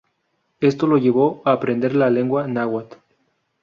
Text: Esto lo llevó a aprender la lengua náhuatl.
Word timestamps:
Esto 0.61 0.87
lo 0.87 0.97
llevó 0.97 1.43
a 1.45 1.51
aprender 1.51 1.93
la 1.95 2.09
lengua 2.09 2.47
náhuatl. 2.47 2.95